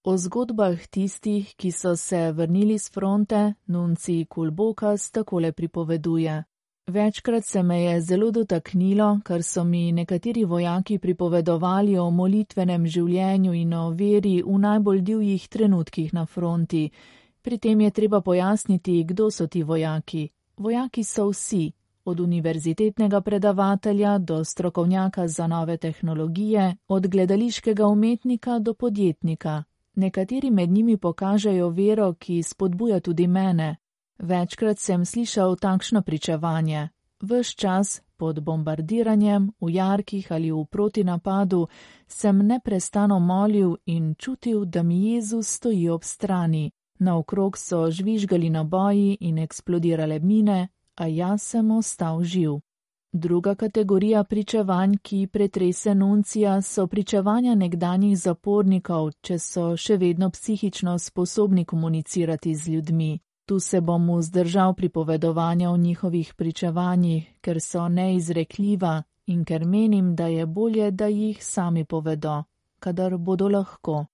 O 0.04 0.16
zgodbah 0.16 0.86
tistih, 0.86 1.54
ki 1.56 1.72
so 1.72 1.96
se 1.96 2.32
vrnili 2.32 2.78
z 2.78 2.90
fronte, 2.90 3.54
nunci 3.66 4.24
Kulbokas 4.24 5.10
takole 5.10 5.52
pripoveduje. 5.52 6.44
Večkrat 6.90 7.44
se 7.44 7.62
me 7.62 7.82
je 7.82 8.00
zelo 8.00 8.30
dotaknilo, 8.30 9.20
kar 9.24 9.42
so 9.42 9.64
mi 9.64 9.92
nekateri 9.92 10.44
vojaki 10.44 10.98
pripovedovali 10.98 11.98
o 11.98 12.10
molitvenem 12.10 12.86
življenju 12.86 13.52
in 13.54 13.74
o 13.74 13.90
veri 13.90 14.42
v 14.42 14.58
najbolj 14.58 15.00
divjih 15.00 15.48
trenutkih 15.48 16.14
na 16.14 16.26
fronti. 16.26 16.90
Pri 17.42 17.58
tem 17.58 17.80
je 17.80 17.90
treba 17.90 18.20
pojasniti, 18.20 19.04
kdo 19.04 19.30
so 19.30 19.46
ti 19.46 19.62
vojaki. 19.62 20.28
Vojaki 20.56 21.04
so 21.04 21.28
vsi, 21.30 21.72
od 22.04 22.20
univerzitetnega 22.20 23.20
predavatelja 23.20 24.18
do 24.18 24.44
strokovnjaka 24.44 25.28
za 25.28 25.46
nove 25.46 25.76
tehnologije, 25.76 26.76
od 26.88 27.06
gledališkega 27.06 27.86
umetnika 27.86 28.58
do 28.58 28.74
podjetnika. 28.74 29.62
Nekateri 29.94 30.50
med 30.50 30.70
njimi 30.70 30.96
pokažejo 30.96 31.68
vero, 31.68 32.14
ki 32.14 32.42
spodbuja 32.42 33.00
tudi 33.00 33.26
mene, 33.26 33.76
Večkrat 34.20 34.78
sem 34.78 35.04
slišal 35.04 35.56
takšno 35.56 36.02
pričevanje. 36.02 36.88
Ves 37.22 37.54
čas 37.56 38.02
pod 38.16 38.40
bombardiranjem, 38.44 39.52
v 39.60 39.70
jarkih 39.70 40.32
ali 40.32 40.52
v 40.52 40.64
protinapadu, 40.64 41.68
sem 42.06 42.38
neprestano 42.46 43.16
molil 43.20 43.76
in 43.86 44.14
čutil, 44.14 44.64
da 44.64 44.82
mi 44.82 45.12
Jezus 45.12 45.48
stoji 45.48 45.88
ob 45.88 46.04
strani. 46.04 46.70
Naokrog 46.98 47.56
so 47.56 47.90
žvižgali 47.90 48.50
naboji 48.50 49.16
in 49.20 49.38
eksplodirale 49.38 50.20
mine, 50.20 50.68
a 50.96 51.06
jaz 51.06 51.42
sem 51.42 51.70
ostal 51.70 52.22
živ. 52.22 52.60
Druga 53.12 53.54
kategorija 53.54 54.24
pričevanj, 54.24 54.98
ki 55.02 55.26
pretrese 55.32 55.94
nuncija, 55.94 56.60
so 56.62 56.86
pričevanja 56.86 57.54
nekdanjih 57.54 58.18
zapornikov, 58.18 59.10
če 59.20 59.38
so 59.38 59.76
še 59.76 59.96
vedno 59.96 60.30
psihično 60.30 60.98
sposobni 60.98 61.64
komunicirati 61.64 62.54
z 62.54 62.68
ljudmi. 62.68 63.18
Tu 63.50 63.60
se 63.60 63.80
bom 63.80 64.18
vzdržal 64.18 64.74
pripovedovanja 64.74 65.70
o 65.70 65.76
njihovih 65.76 66.34
pričevanjih, 66.34 67.34
ker 67.40 67.60
so 67.60 67.88
neizrekljiva 67.88 69.02
in 69.26 69.44
ker 69.44 69.64
menim, 69.64 70.14
da 70.16 70.26
je 70.26 70.46
bolje, 70.46 70.90
da 70.90 71.06
jih 71.06 71.44
sami 71.44 71.84
povedo, 71.84 72.44
kadar 72.78 73.16
bodo 73.18 73.48
lahko. 73.48 74.06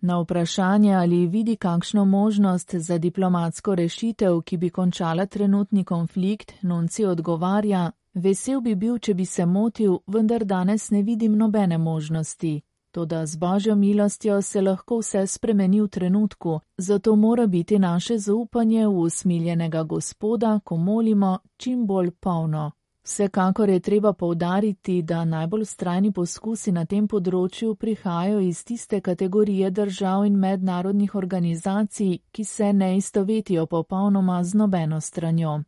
Na 0.00 0.20
vprašanje, 0.20 0.94
ali 0.94 1.26
vidi 1.26 1.56
kakšno 1.56 2.04
možnost 2.04 2.74
za 2.74 2.98
diplomatsko 2.98 3.74
rešitev, 3.74 4.40
ki 4.40 4.56
bi 4.56 4.70
končala 4.70 5.26
trenutni 5.26 5.84
konflikt, 5.84 6.52
Nunci 6.62 7.04
odgovarja: 7.04 7.90
Vesel 8.14 8.60
bi 8.60 8.74
bil, 8.74 8.98
če 8.98 9.14
bi 9.14 9.24
se 9.24 9.46
motil, 9.46 9.98
vendar 10.06 10.44
danes 10.44 10.90
ne 10.90 11.02
vidim 11.02 11.36
nobene 11.36 11.78
možnosti. 11.78 12.60
Toda 12.92 13.26
z 13.26 13.36
božjo 13.36 13.74
milostjo 13.74 14.42
se 14.42 14.60
lahko 14.60 14.98
vse 14.98 15.26
spremeni 15.26 15.80
v 15.80 15.88
trenutku, 15.88 16.60
zato 16.78 17.16
mora 17.16 17.46
biti 17.46 17.78
naše 17.78 18.18
zaupanje 18.18 18.86
v 18.86 18.98
usmiljenega 18.98 19.82
Gospoda, 19.82 20.60
ko 20.64 20.76
molimo, 20.76 21.38
čim 21.56 21.86
bolj 21.86 22.10
polno. 22.10 22.70
Vsekakor 23.02 23.68
je 23.68 23.80
treba 23.80 24.12
povdariti, 24.12 25.02
da 25.02 25.24
najbolj 25.24 25.64
strajni 25.64 26.12
poskusi 26.12 26.72
na 26.72 26.84
tem 26.84 27.08
področju 27.08 27.74
prihajajo 27.74 28.40
iz 28.40 28.64
tiste 28.64 29.00
kategorije 29.00 29.70
držav 29.70 30.26
in 30.26 30.36
mednarodnih 30.38 31.14
organizacij, 31.14 32.18
ki 32.32 32.44
se 32.44 32.72
ne 32.72 32.96
istovetijo 32.96 33.66
popolnoma 33.66 34.44
z 34.44 34.54
nobeno 34.54 35.00
stranjo. 35.00 35.62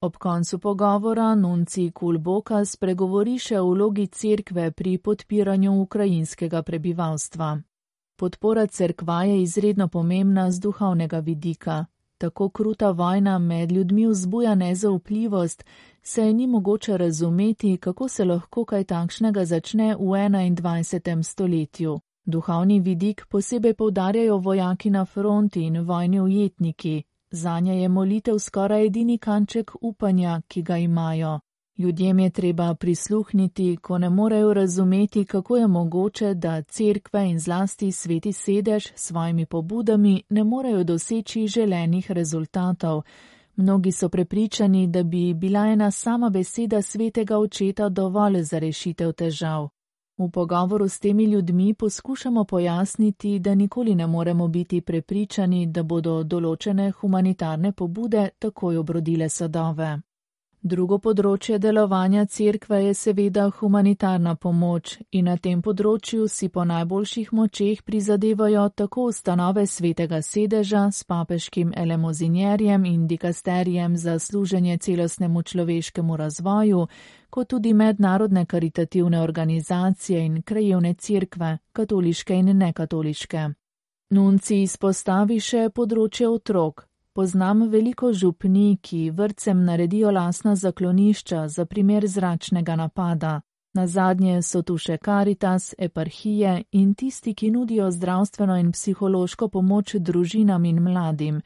Ob 0.00 0.16
koncu 0.16 0.58
pogovora 0.58 1.34
nunci 1.34 1.90
Kulboka 1.90 2.64
spregovori 2.64 3.38
še 3.40 3.60
o 3.60 3.70
vlogi 3.70 4.04
cerkve 4.12 4.66
pri 4.70 4.98
podpiranju 4.98 5.72
ukrajinskega 5.82 6.60
prebivalstva. 6.62 7.46
Podpora 8.20 8.66
cerkva 8.66 9.22
je 9.24 9.38
izredno 9.42 9.88
pomembna 9.88 10.50
z 10.50 10.60
duhovnega 10.60 11.18
vidika. 11.18 11.86
Tako 12.18 12.48
kruta 12.48 12.90
vojna 12.90 13.38
med 13.38 13.72
ljudmi 13.72 14.06
vzbuja 14.06 14.54
nezaupljivost, 14.54 15.64
se 16.02 16.26
je 16.26 16.34
ni 16.34 16.46
mogoče 16.46 16.96
razumeti, 16.96 17.76
kako 17.76 18.08
se 18.08 18.24
lahko 18.24 18.64
kaj 18.64 18.84
takšnega 18.84 19.44
začne 19.44 19.94
v 19.96 20.28
21. 20.60 21.22
stoletju. 21.22 22.00
Duhovni 22.24 22.80
vidik 22.80 23.26
posebej 23.28 23.74
povdarjajo 23.74 24.38
vojaki 24.38 24.90
na 24.90 25.04
fronti 25.04 25.62
in 25.62 25.80
vojni 25.80 26.20
ujetniki, 26.20 27.02
Zanje 27.30 27.80
je 27.82 27.88
molitev 27.88 28.38
skoraj 28.38 28.86
edini 28.86 29.18
kanček 29.18 29.70
upanja, 29.80 30.40
ki 30.48 30.62
ga 30.62 30.76
imajo. 30.76 31.40
Ljudjem 31.78 32.18
je 32.18 32.30
treba 32.30 32.74
prisluhniti, 32.74 33.76
ko 33.76 33.98
ne 33.98 34.10
morejo 34.10 34.54
razumeti, 34.54 35.24
kako 35.24 35.56
je 35.56 35.66
mogoče, 35.66 36.34
da 36.34 36.62
cerkve 36.62 37.30
in 37.30 37.38
zlasti 37.38 37.92
sveti 37.92 38.32
sedež 38.32 38.86
s 38.86 38.92
svojimi 38.94 39.46
pobudami 39.46 40.22
ne 40.28 40.44
morejo 40.44 40.84
doseči 40.84 41.46
želenih 41.46 42.10
rezultatov. 42.10 43.02
Mnogi 43.56 43.92
so 43.92 44.08
prepričani, 44.08 44.86
da 44.86 45.02
bi 45.02 45.34
bila 45.34 45.66
ena 45.66 45.90
sama 45.90 46.30
beseda 46.30 46.82
svetega 46.82 47.38
očeta 47.38 47.88
dovolj 47.88 48.42
za 48.42 48.58
rešitev 48.58 49.12
težav. 49.12 49.68
V 50.18 50.30
pogovoru 50.30 50.88
s 50.88 50.98
temi 51.00 51.24
ljudmi 51.24 51.74
poskušamo 51.74 52.44
pojasniti, 52.44 53.38
da 53.38 53.54
nikoli 53.54 53.94
ne 53.94 54.06
moremo 54.06 54.48
biti 54.48 54.80
prepričani, 54.80 55.66
da 55.66 55.82
bodo 55.82 56.22
določene 56.22 56.90
humanitarne 56.90 57.72
pobude 57.72 58.28
takoj 58.38 58.76
obrodile 58.76 59.28
sadove. 59.28 59.98
Drugo 60.66 60.96
področje 60.98 61.58
delovanja 61.62 62.24
cerkve 62.26 62.78
je 62.84 62.94
seveda 62.98 63.44
humanitarna 63.58 64.32
pomoč 64.34 64.96
in 65.12 65.28
na 65.28 65.36
tem 65.36 65.60
področju 65.62 66.24
si 66.26 66.48
po 66.48 66.64
najboljših 66.64 67.28
močeh 67.32 67.82
prizadevajo 67.86 68.64
tako 68.74 69.04
ustanove 69.12 69.66
svetega 69.66 70.22
sedeža 70.22 70.88
s 70.90 71.04
papeškim 71.04 71.70
elemozinjerjem 71.76 72.84
in 72.84 73.06
dikasterijem 73.06 73.94
za 73.96 74.18
služenje 74.18 74.78
celostnemu 74.78 75.42
človeškemu 75.42 76.16
razvoju, 76.16 76.88
kot 77.30 77.48
tudi 77.48 77.74
mednarodne 77.74 78.46
karitativne 78.46 79.20
organizacije 79.20 80.24
in 80.24 80.42
krajevne 80.42 80.94
cerkve, 80.94 81.58
katoliške 81.72 82.34
in 82.34 82.56
nekatoliške. 82.58 83.48
Nunci 84.10 84.62
izpostavi 84.62 85.40
še 85.40 85.68
področje 85.74 86.28
otrok, 86.28 86.86
Poznam 87.16 87.68
veliko 87.70 88.12
župni, 88.12 88.78
ki 88.82 89.10
vrtcem 89.10 89.64
naredijo 89.64 90.10
lasna 90.10 90.54
zaklonišča 90.56 91.48
za 91.48 91.64
primer 91.64 92.06
zračnega 92.06 92.76
napada. 92.76 93.40
Na 93.74 93.86
zadnje 93.86 94.42
so 94.42 94.60
tu 94.62 94.76
še 94.78 94.98
karitas, 94.98 95.74
eparhije 95.78 96.64
in 96.72 96.94
tisti, 96.94 97.34
ki 97.34 97.50
nudijo 97.50 97.90
zdravstveno 97.90 98.58
in 98.60 98.72
psihološko 98.72 99.48
pomoč 99.48 99.94
družinam 99.94 100.64
in 100.64 100.82
mladim. 100.82 101.40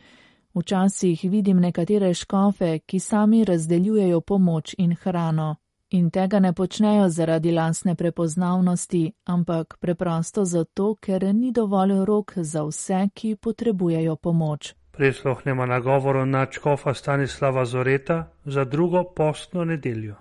Včasih 0.54 1.22
vidim 1.30 1.60
nekatere 1.60 2.14
škofe, 2.14 2.78
ki 2.78 2.98
sami 2.98 3.44
razdeljujejo 3.44 4.20
pomoč 4.20 4.74
in 4.78 4.96
hrano. 4.96 5.54
In 5.90 6.10
tega 6.10 6.38
ne 6.38 6.52
počnejo 6.52 7.08
zaradi 7.08 7.52
lasne 7.52 7.94
prepoznavnosti, 7.94 9.12
ampak 9.24 9.78
preprosto 9.80 10.44
zato, 10.44 10.94
ker 10.94 11.34
ni 11.34 11.52
dovolj 11.52 12.04
rok 12.04 12.32
za 12.36 12.62
vse, 12.64 13.08
ki 13.14 13.36
potrebujejo 13.36 14.16
pomoč 14.16 14.74
prisluhnemo 15.00 15.66
nagovoru 15.66 16.26
načkofa 16.26 16.94
Stanislava 16.94 17.64
Zoreta 17.64 18.32
za 18.44 18.64
drugo 18.64 19.04
postno 19.16 19.64
nedeljo. 19.64 20.14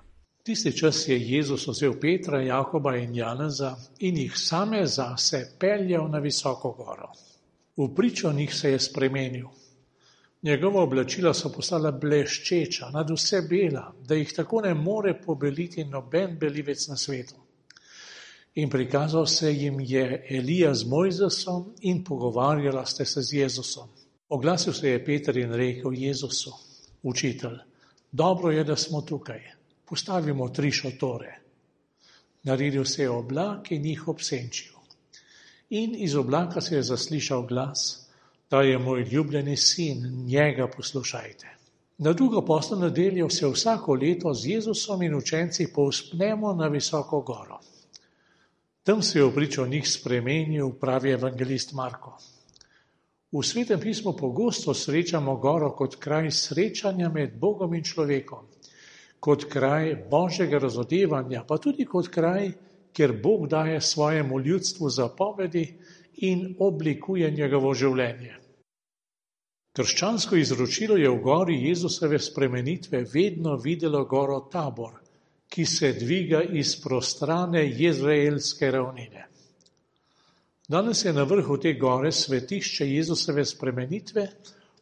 Tisti 0.44 0.78
čas 0.78 1.08
je 1.08 1.22
Jezus 1.22 1.68
vzel 1.68 1.94
Petra, 2.02 2.42
Jakoba 2.42 2.96
in 2.96 3.16
Janeza 3.16 3.76
in 4.00 4.18
jih 4.18 4.38
same 4.38 4.86
zase 4.86 5.56
peljal 5.60 6.10
na 6.10 6.20
visoko 6.20 6.72
goro. 6.72 7.12
V 7.78 7.96
pričo 7.96 8.32
njih 8.32 8.56
se 8.56 8.72
je 8.72 8.80
spremenil. 8.80 9.48
Njegova 10.42 10.84
oblačila 10.84 11.34
so 11.34 11.50
postala 11.52 11.92
bleščeča, 11.92 12.90
nad 12.94 13.10
vse 13.12 13.42
bela, 13.50 13.94
da 14.08 14.16
jih 14.16 14.32
tako 14.36 14.62
ne 14.62 14.74
more 14.74 15.14
pobeliti 15.22 15.84
noben 15.84 16.38
belivec 16.40 16.88
na 16.88 16.96
svetu. 16.98 17.36
In 18.56 18.70
prikazal 18.70 19.26
se 19.28 19.52
jim 19.54 19.80
je 19.80 20.26
Elija 20.30 20.74
z 20.74 20.88
Mojzesom 20.88 21.74
in 21.82 22.04
pogovarjala 22.04 22.86
ste 22.86 23.06
se 23.06 23.22
z 23.22 23.34
Jezusom. 23.34 23.90
Oglasil 24.30 24.74
se 24.74 24.90
je 24.90 25.06
Peter 25.06 25.38
in 25.38 25.54
rekel 25.54 25.94
Jezusu, 25.94 26.54
učitelj, 27.04 27.58
dobro 28.12 28.52
je, 28.52 28.64
da 28.64 28.76
smo 28.76 29.02
tukaj, 29.02 29.42
postavimo 29.86 30.50
tri 30.50 30.72
šotore. 30.72 31.36
Naredil 32.44 32.86
se 32.86 33.02
je 33.02 33.10
oblak 33.10 33.72
in 33.72 33.86
jih 33.86 34.08
obsenčil. 34.08 34.74
In 35.70 35.96
iz 35.96 36.16
oblaka 36.16 36.62
se 36.62 36.76
je 36.76 36.84
zaslišal 36.84 37.48
glas, 37.48 38.09
da 38.50 38.62
je 38.62 38.78
moj 38.78 39.04
ljubljeni 39.12 39.58
sin, 39.58 40.26
njega 40.26 40.68
poslušajte. 40.68 41.48
Na 41.98 42.14
drugo 42.14 42.42
poslo 42.46 42.78
nedeljo 42.80 43.30
se 43.30 43.48
vsako 43.48 43.94
leto 43.94 44.34
z 44.34 44.48
Jezusom 44.48 45.02
in 45.04 45.16
učenci 45.16 45.68
povspnemo 45.74 46.54
na 46.54 46.68
visoko 46.68 47.22
goro. 47.22 47.60
Tam 48.84 49.02
se 49.02 49.20
je 49.20 49.26
v 49.26 49.34
pričo 49.36 49.68
njih 49.68 49.90
spremenil, 49.90 50.70
pravi 50.80 51.12
evangelist 51.12 51.74
Marko. 51.74 52.18
V 53.32 53.44
svetem 53.46 53.80
pismu 53.80 54.16
pogosto 54.18 54.74
srečamo 54.74 55.36
goro 55.36 55.70
kot 55.72 56.00
kraj 56.02 56.32
srečanja 56.32 57.10
med 57.10 57.36
Bogom 57.38 57.76
in 57.78 57.84
človekom, 57.84 58.48
kot 59.20 59.46
kraj 59.46 59.94
božjega 60.10 60.58
razodevanja, 60.58 61.44
pa 61.48 61.58
tudi 61.58 61.86
kot 61.86 62.08
kraj, 62.08 62.52
kjer 62.94 63.14
Bog 63.24 63.48
daje 63.48 63.82
svojemu 63.82 64.40
ljudstvu 64.40 64.90
zapovedi 64.90 65.68
in 66.26 66.56
oblikuje 66.60 67.32
njegovo 67.32 67.74
življenje. 67.74 68.39
Krščansko 69.80 70.36
izročilo 70.36 70.98
je 71.00 71.08
v 71.08 71.20
gori 71.24 71.54
Jezusove 71.70 72.18
spremenitve 72.20 73.00
vedno 73.14 73.54
videlo 73.56 74.02
goro 74.06 74.42
Tabor, 74.52 74.98
ki 75.48 75.66
se 75.66 75.94
dviga 75.94 76.42
iz 76.44 76.74
prostrane 76.84 77.62
jezraelske 77.64 78.72
ravnine. 78.76 79.24
Danes 80.68 81.06
je 81.06 81.14
na 81.14 81.24
vrhu 81.24 81.58
te 81.58 81.74
gore 81.80 82.12
svetišče 82.12 82.90
Jezusove 82.90 83.46
spremenitve, 83.46 84.28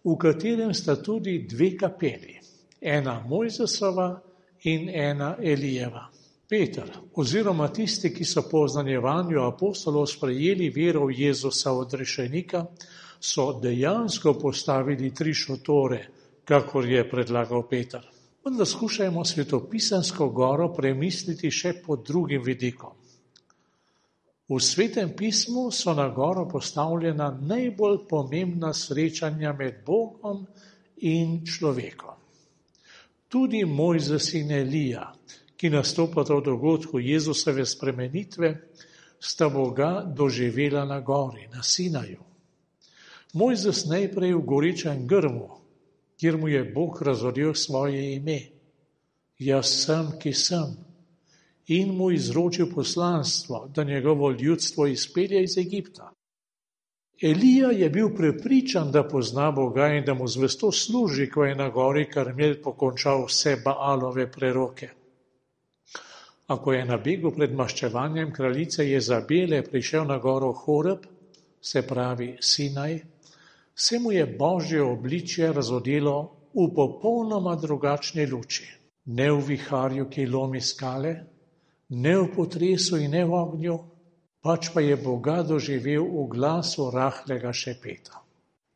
v 0.04 0.18
katerem 0.18 0.74
sta 0.74 0.98
tudi 0.98 1.44
dve 1.46 1.76
kapeli, 1.78 2.40
ena 2.82 3.20
Mojzesova 3.30 4.10
in 4.64 4.90
ena 4.90 5.36
Elijeva. 5.38 6.08
Peter 6.50 6.90
oziroma 7.14 7.70
tisti, 7.70 8.10
ki 8.10 8.26
so 8.26 8.50
po 8.50 8.66
oznanjevanju 8.66 9.46
apostolov 9.46 10.10
sprejeli 10.10 10.74
vero 10.74 11.06
v 11.06 11.22
Jezusa 11.22 11.72
od 11.72 11.94
rešenika, 11.94 12.66
so 13.20 13.60
dejansko 13.62 14.34
postavili 14.34 15.14
tri 15.14 15.34
šotore, 15.34 16.08
kakor 16.46 16.86
je 16.86 17.10
predlagal 17.10 17.68
Peter. 17.70 18.02
Vendar 18.46 18.68
skušajmo 18.68 19.26
svetopisansko 19.26 20.30
goro 20.30 20.70
premisliti 20.74 21.52
še 21.52 21.74
pod 21.86 22.06
drugim 22.08 22.44
vidikom. 22.44 22.94
V 24.48 24.60
svetem 24.64 25.12
pismu 25.12 25.72
so 25.72 25.94
na 25.94 26.08
goro 26.10 26.46
postavljena 26.48 27.34
najbolj 27.42 27.98
pomembna 28.08 28.72
srečanja 28.74 29.52
med 29.54 29.82
Bogom 29.86 30.46
in 31.04 31.42
človekom. 31.46 32.16
Tudi 33.28 33.66
Mojzes 33.66 34.34
in 34.40 34.52
Elija, 34.56 35.10
ki 35.58 35.70
nastopata 35.70 36.38
v 36.38 36.46
dogodku 36.46 37.00
Jezusove 37.04 37.66
spremenitve, 37.66 38.54
sta 39.20 39.50
Boga 39.50 40.06
doživela 40.08 40.86
na 40.86 41.02
gori, 41.02 41.50
na 41.52 41.64
Sinaju. 41.64 42.27
Mojzes 43.38 43.86
najprej 43.86 44.34
v 44.34 44.42
gorečem 44.42 45.06
grmu, 45.08 45.62
kjer 46.18 46.38
mu 46.42 46.50
je 46.50 46.64
Bog 46.74 47.02
razoril 47.02 47.54
svoje 47.54 48.16
ime. 48.16 48.40
Jaz 49.38 49.70
sem, 49.86 50.16
ki 50.18 50.34
sem 50.34 50.74
in 51.68 51.96
mu 51.96 52.12
izročil 52.12 52.70
poslanstvo, 52.74 53.68
da 53.76 53.84
njegovo 53.84 54.32
ljudstvo 54.32 54.88
izpelje 54.88 55.44
iz 55.44 55.58
Egipta. 55.58 56.12
Elija 57.22 57.72
je 57.72 57.90
bil 57.90 58.10
prepričan, 58.16 58.92
da 58.92 59.04
pozna 59.08 59.52
Boga 59.52 59.88
in 59.88 60.06
da 60.06 60.14
mu 60.14 60.28
zvesto 60.28 60.72
služi, 60.72 61.30
ko 61.30 61.46
je 61.46 61.56
na 61.56 61.70
gori 61.70 62.06
Karmel 62.10 62.56
pokončal 62.64 63.26
vse 63.26 63.58
Baalove 63.66 64.32
preroke. 64.32 64.90
Ako 66.48 66.74
je 66.74 66.86
na 66.86 66.98
begu 66.98 67.32
pred 67.32 67.54
maščevanjem 67.54 68.34
kraljice 68.34 68.90
Jezabele 68.90 69.62
prišel 69.64 70.06
na 70.06 70.18
goro 70.18 70.54
Horeb, 70.54 71.04
se 71.62 71.82
pravi 71.82 72.38
Sinaj, 72.40 73.02
se 73.80 74.00
mu 74.00 74.12
je 74.12 74.26
božje 74.26 74.82
obličje 74.82 75.54
razodelo 75.54 76.50
v 76.54 76.74
popolnoma 76.76 77.56
drugačni 77.56 78.26
luči. 78.26 78.66
Ne 79.06 79.32
v 79.32 79.40
viharju, 79.54 80.10
ki 80.10 80.26
lomi 80.26 80.62
skale, 80.62 81.14
ne 81.90 82.18
v 82.18 82.28
potresu 82.36 82.98
in 82.98 83.12
ne 83.12 83.24
v 83.26 83.34
ognju, 83.34 83.78
pač 84.42 84.72
pa 84.74 84.82
je 84.82 84.98
Boga 84.98 85.44
doživel 85.44 86.04
v 86.04 86.26
glasu 86.28 86.90
rahlega 86.92 87.54
šepeta. 87.54 88.24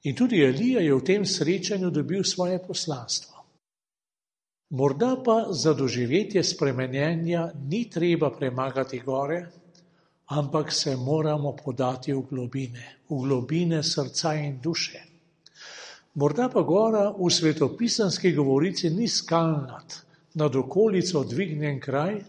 In 0.03 0.15
tudi 0.15 0.39
Elija 0.43 0.79
je 0.81 0.93
v 0.93 1.03
tem 1.03 1.25
srečanju 1.25 1.89
dobil 1.89 2.23
svoje 2.23 2.61
poslanstvo. 2.63 3.41
Morda 4.71 5.17
pa 5.25 5.51
za 5.51 5.73
doživetje 5.73 6.43
spremenjenja 6.43 7.51
ni 7.67 7.89
treba 7.89 8.31
premagati 8.31 8.99
gore, 8.99 9.45
ampak 10.31 10.71
se 10.71 10.95
moramo 10.95 11.51
podati 11.51 12.13
v 12.13 12.23
globine, 12.29 13.03
v 13.09 13.15
globine 13.23 13.83
srca 13.83 14.33
in 14.33 14.59
duše. 14.63 15.03
Morda 16.15 16.49
pa 16.49 16.61
gora 16.61 17.11
v 17.11 17.27
svetopisanski 17.31 18.31
govorici 18.35 18.89
ni 18.89 19.07
skalnat, 19.07 20.05
nad 20.35 20.55
okolico 20.55 21.23
dvignjen 21.23 21.79
kraj, 21.79 22.23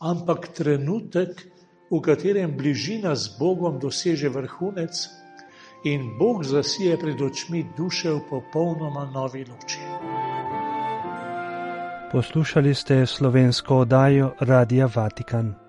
ampak 0.00 0.48
trenutek, 0.54 1.48
v 1.90 2.00
katerem 2.00 2.56
bližina 2.56 3.14
z 3.14 3.36
Bogom 3.38 3.78
doseže 3.78 4.30
vrhunec 4.32 4.96
in 5.84 6.16
Bog 6.18 6.44
zasije 6.44 6.96
pred 6.96 7.20
očmi 7.20 7.66
duše 7.76 8.10
v 8.10 8.20
popolnoma 8.30 9.10
novi 9.12 9.44
luči. 9.44 9.82
Poslušali 12.12 12.74
ste 12.74 13.06
slovensko 13.06 13.84
oddajo 13.84 14.32
Radia 14.40 14.88
Vatikan. 14.88 15.61